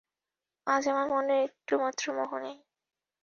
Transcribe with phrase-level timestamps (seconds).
[0.67, 2.57] আজ আমার মনে একটুমাত্র মোহ নেই।